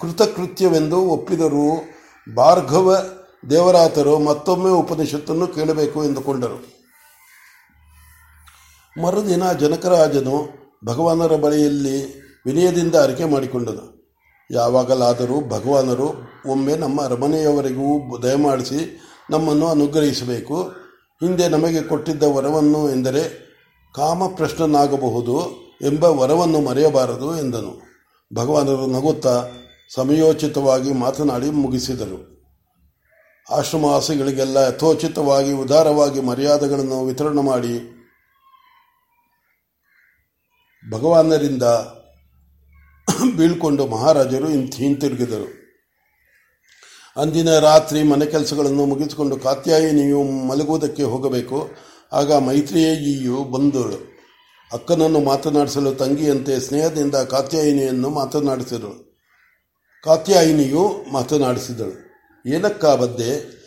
ಕೃತಕೃತ್ಯವೆಂದು 0.00 0.98
ಒಪ್ಪಿದರು 1.00 1.82
ಭಾರ್ಗವ 2.36 3.02
ದೇವರಾತರು 3.50 4.18
ಮತ್ತೊಮ್ಮೆ 4.18 4.70
ಉಪನಿಷತ್ತನ್ನು 4.70 5.46
ಕೇಳಬೇಕು 5.46 6.04
ಎಂದುಕೊಂಡರು. 6.04 6.58
ಮರುದಿನ 9.02 9.52
ಜನಕರಾಜನು 9.52 10.48
ಭಗವಾನರ 10.84 11.36
ಬಳಿಯಲ್ಲಿ 11.36 12.20
ವಿನಯದಿಂದ 12.46 12.94
ಅರಿಕೆ 12.94 13.24
ಮಾಡಿಕೊಂಡನು. 13.24 14.00
ಯಾವಾಗಲಾದರೂ 14.50 15.40
ಭಗವಾನರು 15.48 16.08
ಒಮ್ಮೆ 16.50 16.76
ನಮ್ಮ 16.76 17.02
ಅರಮನೆಯವರೆಗೂ 17.02 18.18
ದಯಮಾಡಿಸಿ 18.22 19.00
ನಮ್ಮನ್ನು 19.30 19.66
ಅನುಗ್ರಹಿಸಬೇಕು. 19.68 20.62
ಹಿಂದೆ 21.20 21.48
ನಮಗೆ 21.48 21.82
ಕೊಟ್ಟಿದ್ದ 21.82 22.22
ವರವನ್ನು 22.22 22.90
ಎಂದರೆ 22.90 23.50
ಕಾಮಪ್ರಶ್ನನಾಗಬಹುದು 23.94 25.50
ಎಂಬ 25.82 26.04
ವರವನ್ನು 26.04 26.60
ಮರೆಯಬಾರದು 26.60 27.36
ಎಂದನು. 27.36 27.82
ಭಗವಾನರು 28.34 28.86
ನಗುತ್ತಾ 28.86 29.48
ಸಮಯೋಚಿತವಾಗಿ 29.94 30.92
ಮಾತನಾಡಿ 30.92 31.50
ಮುಗಿಸಿದರು. 31.50 32.30
ಆಶ್ರಮವಾಸಿಗಳಿಗೆಲ್ಲ 33.50 34.56
ಯಥೋಚಿತವಾಗಿ 34.56 35.52
ಉದಾರವಾಗಿ 35.52 36.20
ಮರ್ಯಾದೆಗಳನ್ನು 36.20 37.04
ವಿತರಣೆ 37.04 37.42
ಮಾಡಿ 37.42 38.00
ಭಗವಾನರಿಂದ 40.92 41.62
ಬೀಳ್ಕೊಂಡು 43.36 43.86
ಮಹಾರಾಜರು 43.86 44.48
ಹಿಂತಿರುಗಿದರು. 44.48 45.59
ಅಂದಿನ 47.16 47.58
ರಾತ್ರಿ 47.58 48.02
ಮನೆ 48.02 48.26
ಕೆಲಸಗಳನ್ನು 48.26 48.86
ಮುಗಿಸಿಕೊಂಡು 48.86 49.36
ಕಾತ್ಯಾಯಿನಿಯು 49.36 50.22
ಮಲಗುವುದಕ್ಕೆ 50.22 51.02
ಹೋಗಬೇಕು. 51.02 51.70
ಆಗ 52.12 52.32
ಮೈತ್ರಿಯೇಯಿಯು 52.32 53.44
ಬಂದಳು 53.44 54.10
ಅಕ್ಕನನ್ನು 54.72 55.20
ಮಾತನಾಡಿಸಲು 55.20 55.94
ತಂಗಿಯಂತೆ 55.94 56.60
ಸ್ನೇಹದಿಂದ 56.60 57.14
ಕಾತ್ಯಾಯಿನಿಯನ್ನು 57.14 58.10
ಮಾತನಾಡಿಸಿದಳು. 58.10 59.22
ಕಾತ್ಯಾಯಿನಿಯು 60.04 61.12
ಮಾತನಾಡಿಸಿದಳು. 61.12 61.94
ಏನಕ್ಕ 62.46 62.84
ಬದ್ದೆ 62.84 63.60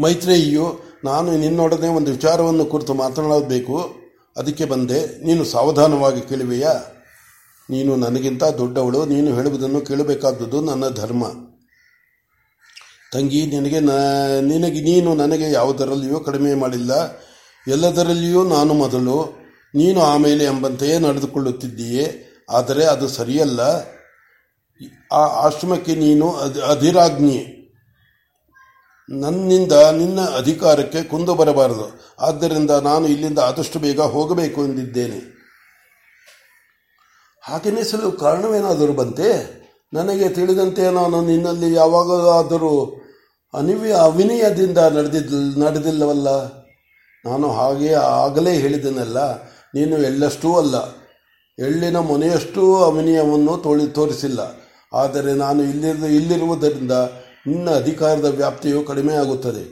ಮೈತ್ರೇಯಿಯು, 0.00 0.80
ನಾನು 1.04 1.36
ನಿನ್ನೊಡನೆ 1.36 1.88
ಒಂದು 1.88 2.10
ವಿಚಾರವನ್ನು 2.10 2.64
ಕುರಿತು 2.64 2.94
ಮಾತನಾಡಬೇಕು. 2.94 3.94
ಅದಕ್ಕೆ 4.36 4.64
ಬಂದೆ. 4.64 5.24
ನೀನು 5.24 5.44
ಸಾವಧಾನವಾಗಿ 5.44 6.20
ಕೇಳುವೆಯಾ? 6.20 6.91
ನೀನು 7.72 7.92
ನನಗಿಂತ 7.96 8.44
ದೊಡ್ಡವಳು, 8.58 9.00
ನೀನು 9.06 9.30
ಹೇಳುವುದನ್ನು 9.36 9.80
ಕೇಳಬೇಕಾದದ್ದು 9.80 10.60
ನನ್ನ 10.60 10.88
ಧರ್ಮ. 10.88 11.24
ತಂಗಿ, 13.12 13.40
ನಿನಗೆ 13.46 13.80
ನಿನಗೆ, 14.42 14.80
ನೀನು 14.80 15.10
ನನಗೆ 15.14 15.48
ಯಾವುದರಲ್ಲಿಯೂ 15.50 16.20
ಕಡಿಮೆ 16.20 16.52
ಮಾಡಿಲ್ಲ, 16.54 16.92
ಎಲ್ಲದರಲ್ಲಿಯೂ 17.66 18.42
ನಾನು 18.48 18.74
ಮೊದಲು, 18.74 19.16
ನೀನು 19.74 20.00
ಆಮೇಲೆ 20.02 20.44
ಎಂಬಂತೆಯೇ 20.44 20.98
ನಡೆದುಕೊಳ್ಳುತ್ತಿದ್ದೀಯೇ, 20.98 22.06
ಆದರೆ 22.50 22.84
ಅದು 22.84 23.08
ಸರಿಯಲ್ಲ. 23.08 23.60
ಆ 25.12 25.22
ಆಶ್ರಮಕ್ಕೆ 25.46 25.94
ನೀನು 25.94 26.26
ಅಧಿರಾಜ್ಞಿ. 26.70 27.40
ನನ್ನಿಂದ, 29.08 29.74
ನಿನ್ನ 29.98 30.20
ಅಧಿಕಾರಕ್ಕೆ 30.38 31.00
ಕುಂದು 31.02 31.32
ಬರಬಾರದು. 31.34 31.86
ಆದ್ದರಿಂದ 32.20 32.72
ನಾನು 32.82 33.04
ಇಲ್ಲಿಂದ 33.06 33.40
ಆದಷ್ಟು 33.48 33.78
ಬೇಗ 33.78 34.00
ಹೋಗಬೇಕು 34.14 34.60
ಎಂದಿದ್ದೇನೆ. 34.64 35.20
ಹಾಗೆನಿಸಲು 37.48 38.12
ಕಾರಣವೇನಾದರೂ 38.12 38.92
ಬಂತೆ? 38.92 39.28
ನನಗೆ 39.92 40.28
ತಿಳಿದಂತೆ 40.28 40.82
ನಾನು 40.90 41.22
ನಿನ್ನಲ್ಲಿ 41.22 41.74
ಯಾವಾಗಲಾದರೂ 41.74 42.74
ಅನಿವ್ಯ 43.54 43.92
ಅವಿನಯದಿಂದ 43.92 44.78
ನಡೆದಿದ್ದ 44.78 45.62
ನಡೆದಿಲ್ಲವಲ್ಲ? 45.62 46.28
ನಾನು 47.24 47.50
ಹಾಗೆ 47.50 47.92
ಆಗಲೇ 47.92 48.52
ಹೇಳಿದನಲ್ಲ, 48.54 49.18
ನೀನು 49.74 49.98
ಎಳ್ಳಷ್ಟೂ 49.98 50.54
ಅಲ್ಲ. 50.54 50.76
ಎಳ್ಳಿನ 51.58 51.96
ಮೊನೆಯಷ್ಟೂ 51.96 52.76
ಅವಿನಯವನ್ನು 52.76 53.56
ತೋಳಿ 53.56 53.86
ತೋರಿಸಿಲ್ಲ. 53.86 54.40
ಆದರೆ 54.94 55.32
ನಾನು 55.34 55.62
ಇಲ್ಲಿರು, 55.62 56.06
ಇಲ್ಲಿರುವುದರಿಂದ 56.06 56.92
ನಿನ್ನ 57.46 57.70
ಅಧಿಕಾರದ 57.70 58.24
ವ್ಯಾಪ್ತಿಯು 58.24 58.82
ಕಡಿಮೆಯಾಗುತ್ತದೆ. 58.82 59.64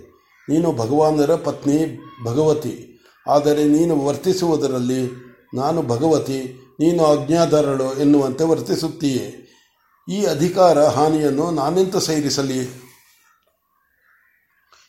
ನೀನು 0.49 0.73
ಭಗವಾನರ 0.73 1.35
ಪತ್ನಿ 1.35 1.79
ಭಗವತಿ. 2.25 2.75
ಆದರೆ 3.27 3.65
ನೀನು 3.65 3.95
ವರ್ತಿಸುವುದರಲ್ಲಿ 4.07 5.03
ನಾನು 5.55 5.83
ಭಗವತಿ 5.83 6.39
ನೀನು 6.80 7.06
ಅಜ್ಞಾಧಾರಳು 7.06 7.94
ಎನ್ನುವಂತೆ 7.94 8.44
ವರ್ತಿಸುತ್ತೀಯೇ. 8.44 9.46
ಈ 10.08 10.25
ಅಧಿಕಾರ 10.25 10.84
ಹಾನಿಯನ್ನು 10.84 11.50
ನಾನೆಂತ 11.50 11.96
ಸೇರಿಸಲಿ? 11.96 12.68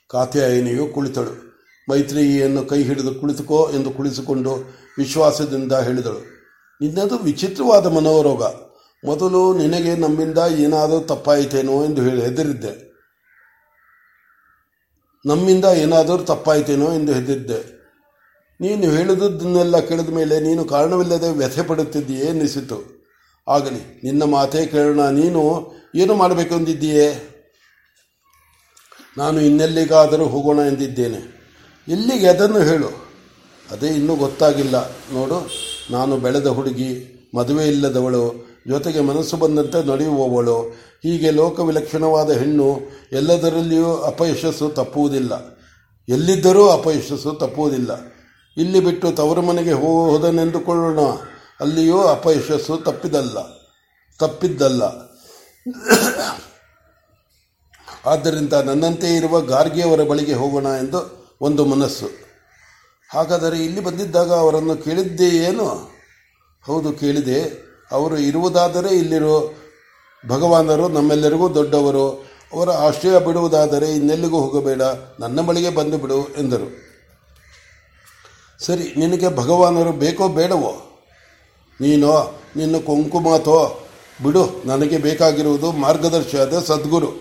ಕಾತ್ಯಾಯಿನಿಯು 0.10 0.88
ಕುಳಿತಳು. 0.88 1.52
ಮೈತ್ರಿಯನ್ನು 1.90 2.66
ಕೈ 2.66 2.84
ಹಿಡಿದು 2.84 3.16
ಕುಳಿತುಕೋ 3.16 3.72
ಎಂದು 3.72 3.92
ಕುಳಿಸಿಕೊಂಡು 3.92 4.52
ವಿಶ್ವಾಸದಿಂದ 4.98 5.74
ಹೇಳಿದಳು. 5.74 6.20
ನಿನ್ನದು 6.82 7.18
ವಿಚಿತ್ರವಾದ 7.18 7.86
ಮನೋರೋಗ. 7.86 8.44
ಮೊದಲು 9.06 9.58
ನಿನಗೆ 9.58 9.96
ನಮ್ಮಿಂದ 9.96 10.38
ಏನಾದರೂ 10.38 11.00
ತಪ್ಪಾಯಿತೇನೋ 11.00 11.86
ಎಂದು 11.86 12.02
ಹೇಳಿ 12.02 12.22
ಹೆದರಿದ್ದೆ. 12.22 12.92
ನಮ್ಮಿಂದ 15.26 15.66
ಏನಾದರೂ 15.66 16.18
ತಪ್ಪಾಯಿತೇನೋ 16.18 16.94
ಎಂದು 16.94 17.14
ಹೆದರಿದ್ದೆ. 17.14 17.81
ನೀನು 18.62 18.92
ಹೇಳಿದುದನ್ನೆಲ್ಲ 18.92 19.80
ಕೇಳಿದ 19.80 20.10
ಮೇಲೆ 20.10 20.40
ನೀನು 20.40 20.66
ಕಾರಣವಿಲ್ಲದೆ 20.66 21.30
ವ್ಯಥೆ 21.30 21.64
ಪಡುತ್ತಿದ್ದೀಯೇ 21.64 22.26
ಎನ್ನಿಸಿತು. 22.26 23.02
ಆಗಲಿ, 23.48 24.02
ನಿನ್ನ 24.04 24.24
ಮಾತೇ 24.24 24.66
ಕೇಳೋಣ. 24.66 25.10
ನೀನು 25.10 25.72
ಏನು 25.96 26.16
ಮಾಡಬೇಕು 26.16 26.56
ಎಂದಿದ್ದೀಯೇ? 26.56 27.28
ನಾನು 29.18 29.42
ಇನ್ನೆಲ್ಲಿಗಾದರೂ 29.42 30.26
ಹೋಗೋಣ 30.26 30.60
ಎಂದಿದ್ದೇನೆ. 30.60 31.42
ಎಲ್ಲಿಗೆ 31.88 32.28
ಅದನ್ನು 32.28 32.60
ಹೇಳು. 32.60 32.88
ಅದೇ 33.72 33.88
ಇನ್ನೂ 33.88 34.16
ಗೊತ್ತಾಗಿಲ್ಲ. 34.16 34.90
ನೋಡು, 34.90 35.50
ನಾನು 35.92 36.18
ಬೆಳೆದ 36.18 36.48
ಹುಡುಗಿ, 36.48 37.22
ಮದುವೆ 37.36 37.68
ಇಲ್ಲದವಳು, 37.68 38.48
ಜೊತೆಗೆ 38.68 39.00
ಮನಸ್ಸು 39.00 39.38
ಬಂದಂತೆ 39.38 39.88
ನಡೆಯುವವಳು, 39.88 40.62
ಹೀಗೆ 41.04 41.32
ಲೋಕವಿಲಕ್ಷಣವಾದ 41.32 42.32
ಹೆಣ್ಣು, 42.32 42.80
ಎಲ್ಲದರಲ್ಲಿಯೂ 43.12 43.98
ಅಪಯಶಸ್ಸು 43.98 44.70
ತಪ್ಪುವುದಿಲ್ಲ. 44.70 45.62
ಎಲ್ಲಿದ್ದರೂ 46.10 46.70
ಅಪಯಶಸ್ಸು 46.70 47.32
ತಪ್ಪುವುದಿಲ್ಲ. 47.32 48.11
ಇಲ್ಲಿ 48.58 48.80
ಬಿಟ್ಟು 48.80 49.12
ತವರು 49.12 49.42
ಮನೆಗೆ 49.42 49.72
ಹೋದನೆಂದುಕೊಳ್ಳೋಣ. 49.72 51.00
ಅಲ್ಲಿಯೂ 51.60 52.02
ಅಪಯಶಸ್ಸು 52.02 52.78
ತಪ್ಪಿದಲ್ಲ. 52.78 53.38
ತಪ್ಪಿದ್ದಲ್ಲ. 54.20 54.84
ಆದ್ದರಿಂದ 58.06 58.54
ನನ್ನಂತೆ 58.54 59.16
ಇರುವ 59.16 59.42
ಗಾರ್ಗಿಯವರ 59.42 60.04
ಬಳಿಗೆ 60.04 60.34
ಹೋಗೋಣ 60.34 60.66
ಎಂದು 60.66 61.30
ಒಂದು 61.42 61.66
ಮನಸ್ಸು. 61.66 62.10
ಹಾಗಾದರೆ 63.10 63.66
ಇಲ್ಲಿ 63.66 63.80
ಬಂದಿದ್ದಾಗ 63.80 64.34
ಅವರನ್ನು 64.34 64.78
ಕೇಳಿದ್ದೇ 64.78 65.30
ಏನು? 65.30 65.92
ಹೌದು, 66.66 66.94
ಕೇಳಿದೆ. 66.94 67.72
ಅವರು 67.92 68.18
ಇರುವುದಾದರೆ 68.18 68.90
ಇಲ್ಲಿರೋ. 68.90 69.54
ಭಗವಾನರು 70.28 70.88
ನಮ್ಮೆಲ್ಲರಿಗೂ 70.88 71.56
ದೊಡ್ಡವರು. 71.56 72.26
ಅವರ 72.54 72.70
ಆಶ್ರಯ 72.70 73.20
ಬಿಡುವುದಾದರೆ 73.20 73.92
ಇನ್ನೆಲ್ಲಿಗೂ 73.92 74.40
ಹೋಗಬೇಡ. 74.40 74.82
ನನ್ನ 75.20 75.42
ಬಳಿಗೆ 75.42 75.70
ಬಂದು 75.70 75.98
ಬಿಡು 75.98 76.28
ಎಂದರು. 76.28 76.91
ಸರಿ, 78.66 78.94
ನಿನಗೆ 78.98 79.36
ಭಗವಾನರು 79.36 79.92
ಬೇಕೋ 79.92 80.28
ಬೇಡವೋ? 80.28 80.72
ನೀನೋ, 81.82 82.42
ನಿನ್ನ 82.56 82.78
ಕುಂಕುಮಾತೋ? 82.78 83.88
ಬಿಡು, 84.24 84.64
ನನಗೆ 84.66 84.98
ಬೇಕಾಗಿರುವುದು 84.98 85.72
ಮಾರ್ಗದರ್ಶಿಯಾದ 85.72 86.60
ಸದ್ಗುರು. 86.60 87.12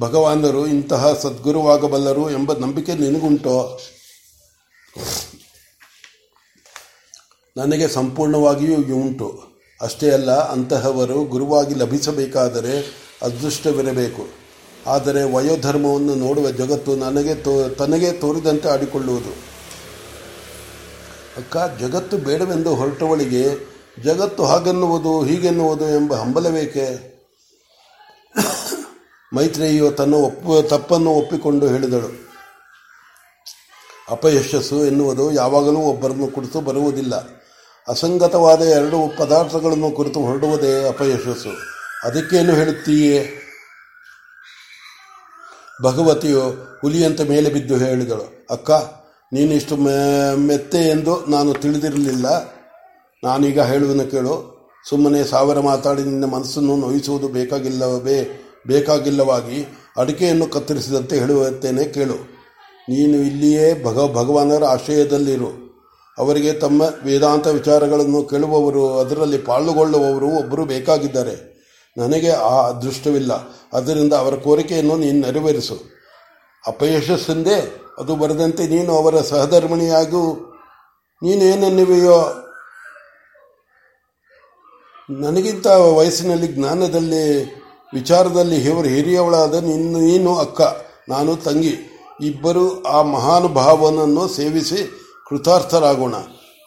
ಭಗವಾನರು 0.00 0.66
ಇಂತಹ 0.66 1.12
ಸದ್ಗುರುವಾಗಬಲ್ಲರು 1.12 2.30
ಎಂಬ 2.30 2.52
ನಂಬಿಕೆ 2.52 2.94
ನಿನಗುಂಟೋ? 2.94 3.80
ನನಗೆ 7.56 7.88
ಸಂಪೂರ್ಣವಾಗಿಯೂ 7.88 8.96
ಉಂಟು. 8.96 9.28
ಅಷ್ಟೇ 9.80 10.10
ಅಲ್ಲ, 10.10 10.30
ಅಂತಹವರು 10.30 11.24
ಗುರುವಾಗಿ 11.24 11.74
ಲಭಿಸಬೇಕಾದರೆ 11.74 12.74
ಅದೃಷ್ಟವಿರಬೇಕು 13.22 14.45
ಆದರೆ 14.86 15.22
ವಯೋಧರ್ಮವನ್ನು 15.22 16.14
ನೋಡುವ 16.14 16.50
ಜಗತ್ತು 16.50 16.96
ನನಗೆ 16.96 17.34
ತೋ, 17.34 17.68
ತನಗೆ 17.68 18.12
ತೋರಿದಂತೆ 18.12 18.68
ಆಡಿಕೊಳ್ಳುವುದು. 18.68 19.30
ಅಕ್ಕ, 21.36 21.56
ಜಗತ್ತು 21.80 22.16
ಬೇಡವೆಂದು 22.18 22.74
ಹೊರಟವಳಿಗೆ 22.74 23.48
ಜಗತ್ತು 24.02 24.44
ಹಾಗೆನ್ನುವುದು, 24.44 25.22
ಹೀಗೆನ್ನುವುದು 25.22 25.88
ಎಂಬ 25.88 26.14
ಹಂಬಲವೇಕೆ? 26.14 27.16
ಮೈತ್ರೇಯಿಯು 29.32 29.90
ತನ್ನ 29.90 30.14
ಒಪ್ಪು, 30.14 30.62
ತಪ್ಪನ್ನು 30.62 31.10
ಒಪ್ಪಿಕೊಂಡು 31.10 31.68
ಹೇಳಿದಳು. 31.68 32.26
ಅಪಯಶಸ್ಸು 34.10 34.86
ಎನ್ನುವುದು 34.86 35.32
ಯಾವಾಗಲೂ 35.32 35.76
ಒಬ್ಬರನ್ನು 35.76 36.26
ಕುರಿತು 36.26 36.60
ಬರುವುದಿಲ್ಲ. 36.60 37.14
ಅಸಂಗತವಾದ 37.88 38.62
ಎರಡು 38.62 39.16
ಪದಾರ್ಥಗಳನ್ನು 39.18 39.90
ಕುರಿತು 39.90 40.20
ಹೊರಡುವುದೇ 40.20 40.88
ಅಪಯಶಸ್ಸು. 40.88 41.50
ಅದಕ್ಕೇನು 42.04 42.52
ಹೇಳುತ್ತೀಯೇ? 42.52 43.42
ಭಗವತಿಯು 45.82 46.42
ಹುಲಿಯಂತೆ 46.80 47.24
ಮೇಲೆ 47.24 47.50
ಬಿದ್ದು 47.50 47.76
ಹೇಳಿದಳು, 47.76 48.26
ಅಕ್ಕ 48.50 48.70
ನೀನಿಷ್ಟು 49.32 49.76
ಮೆತ್ತೆ 50.38 50.78
ಎಂದು 50.78 51.24
ನಾನು 51.28 51.52
ತಿಳಿದಿರಲಿಲ್ಲ. 51.52 52.26
ನಾನೀಗ 53.22 53.60
ಹೇಳುವುದನ್ನು 53.60 54.10
ಕೇಳು. 54.10 54.34
ಸುಮ್ಮನೆ 54.88 55.24
ಸಾವಿರ 55.24 55.60
ಮಾತಾಡಿ 55.60 56.02
ನಿನ್ನ 56.02 56.24
ಮನಸ್ಸನ್ನು 56.24 56.76
ನೋಯಿಸುವುದು 56.76 57.28
ಬೇಕಾಗಿಲ್ಲವೇ, 57.28 58.18
ಬೇಕಾಗಿಲ್ಲವಾಗಿ 58.66 59.58
ಅಡಿಕೆಯನ್ನು 59.98 60.46
ಕತ್ತರಿಸಿದಂತೆ 60.46 61.18
ಹೇಳುತ್ತೇನೆ 61.18 61.84
ಕೇಳು. 61.84 62.16
ನೀನು 62.88 63.16
ಇಲ್ಲಿಯೇ 63.18 63.84
ಭಗ, 63.84 63.98
ಭಗವಾನರ 64.16 64.64
ಆಶ್ರಯದಲ್ಲಿರು. 64.64 65.50
ಅವರಿಗೆ 66.18 66.52
ತಮ್ಮ 66.52 66.82
ವೇದಾಂತ 67.04 67.46
ವಿಚಾರಗಳನ್ನು 67.46 68.22
ಕೇಳುವವರು, 68.22 68.98
ಅದರಲ್ಲಿ 68.98 69.38
ಪಾಲ್ಗೊಳ್ಳುವವರು 69.38 70.28
ಒಬ್ಬರು 70.28 70.64
ಬೇಕಾಗಿದ್ದಾರೆ. 70.64 71.55
ನನಗೆ 71.96 72.30
ಆ 72.30 72.60
ಅದೃಷ್ಟವಿಲ್ಲ. 72.68 73.32
ಅದರಿಂದ 73.72 74.12
ಅವರ 74.12 74.34
ಕೋರಿಕೆಯನ್ನು 74.34 74.96
ನೀನು 74.96 75.20
ನೆರವೇರಿಸು. 75.20 75.96
ಅಪಯಶಸ್ಸಿಂದೇ 76.66 77.82
ಅದು 77.98 78.16
ಬರದಂತೆ 78.16 78.66
ನೀನು 78.66 78.96
ಅವರ 78.96 79.20
ಸಹಧರ್ಮಿಣಿಯಾಗೂ. 79.20 80.52
ನೀನೇನನ್ನಿವೆಯೋ? 81.22 82.42
ನನಗಿಂತ 85.10 85.66
ವಯಸ್ಸಿನಲ್ಲಿ 85.66 86.46
ಜ್ಞಾನದಲ್ಲಿ, 86.46 87.54
ವಿಚಾರದಲ್ಲಿ 87.94 88.56
ಇವರು 88.56 88.88
ಹಿರಿಯವಳಾದ 88.88 89.54
ನಿನ್ನ 89.54 89.96
ನೀನು 89.96 90.36
ಅಕ್ಕ, 90.36 90.60
ನಾನು 91.08 91.36
ತಂಗಿ. 91.36 91.74
ಇಬ್ಬರು 92.20 92.82
ಆ 92.82 93.02
ಮಹಾನುಭಾವನನ್ನು 93.02 94.28
ಸೇವಿಸಿ 94.28 94.90
ಕೃತಾರ್ಥರಾಗೋಣ. 95.28 96.14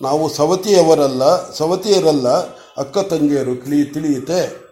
ನಾವು 0.02 0.30
ಸವತಿಯವರಲ್ಲ 0.30 1.52
ಸವತಿಯರಲ್ಲ, 1.52 2.30
ಅಕ್ಕ 2.78 2.98
ತಂಗಿಯರು 2.98 3.56
ತಿಳಿ 3.56 3.86
ತಿಳಿಯುತ್ತೆ 3.86 4.69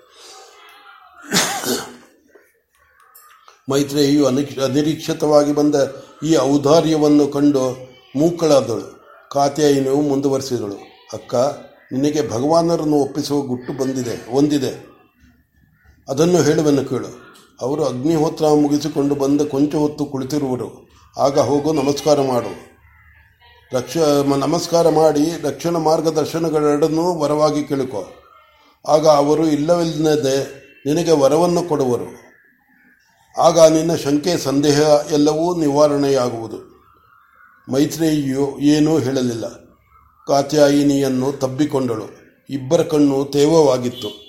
ಮೈತ್ರೇಯಿಯು 3.71 4.25
ಅನಿರೀಕ್ಷಿತವಾಗಿ 4.27 5.53
ಬಂದ 5.53 5.75
ಈ 6.24 6.38
ಔದಾರ್ಯವನ್ನು 6.38 7.27
ಕಂಡು 7.27 7.88
ಮೂಕಳಾದಳು. 8.15 9.03
ಕಾತ್ಯಾಯಿನಿಯು 9.31 10.01
ಮುಂದುವರೆಸಿದಳು. 10.01 10.77
ಅಕ್ಕ, 11.13 11.36
ನಿನಗೆ 11.91 12.29
ಭಗವಾನರನ್ನು 12.29 12.95
ಒಪ್ಪಿಸುವ 12.95 13.41
ಗುಟ್ಟು 13.41 13.74
ಬಂದಿದೆ 13.74 14.31
ಒಂದಿದೆ 14.31 14.88
ಅದನ್ನು 16.09 16.41
ಹೇಳುವೆನ್ನು 16.41 16.86
ಕೇಳು. 16.86 17.27
ಅವರು 17.62 17.86
ಅಗ್ನಿಹೋತ್ರ 17.86 18.47
ಮುಗಿಸಿಕೊಂಡು 18.47 19.15
ಬಂದ 19.15 19.41
ಕೊಂಚ 19.41 19.75
ಹೊತ್ತು 19.75 20.05
ಕುಳಿತಿರುವರು. 20.05 20.89
ಆಗ 21.17 21.39
ಹೋಗು, 21.39 21.74
ನಮಸ್ಕಾರ 21.74 22.21
ಮಾಡು. 22.21 22.67
ರಕ್ಷ, 23.74 23.97
ನಮಸ್ಕಾರ 24.27 24.89
ಮಾಡಿ 24.89 25.41
ರಕ್ಷಣ 25.41 25.77
ಮಾರ್ಗದರ್ಶನಗಳೆರಡನ್ನೂ 25.77 27.19
ವರವಾಗಿ 27.19 27.63
ಕೇಳಿಕೊ. 27.63 28.12
ಆಗ 28.88 29.07
ಅವರು 29.07 29.47
ಇಲ್ಲವಿಲ್ಲದೆ 29.47 30.66
ನಿನಗೆ 30.88 31.12
ವರವನ್ನು 31.12 31.63
ಕೊಡುವರು. 31.63 32.27
ಆಗ 33.41 33.74
ನಿನ್ನ 33.74 33.96
ಶಂಕೆ, 33.96 34.38
ಸಂದೇಹ 34.38 34.79
ಎಲ್ಲವೂ 35.12 35.56
ನಿವಾರಣೆಯಾಗುವುದು. 35.56 36.77
ಮೈತ್ರೇಯಿಯು 37.73 38.58
ಏನೂ 38.60 39.00
ಹೇಳಲಿಲ್ಲ. 39.00 39.45
ಕಾತ್ಯಾಯಿನಿಯನ್ನು 40.28 41.32
ತಬ್ಬಿಕೊಂಡಳು. 41.32 42.28
ಇಬ್ಬರ 42.50 42.82
ಕಣ್ಣು 42.82 43.26
ತೇವವಾಗಿತ್ತು. 43.26 44.26